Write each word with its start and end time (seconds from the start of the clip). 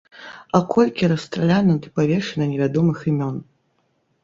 А 0.59 0.61
колькі 0.73 1.09
расстраляна 1.11 1.77
ды 1.85 1.93
павешана 2.01 2.49
невядомых 2.55 3.07
імён?! 3.15 3.35